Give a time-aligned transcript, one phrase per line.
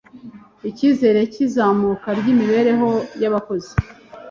[0.69, 2.89] icyizere cy’izamuka ry’imibereho
[3.21, 3.73] y’abakozi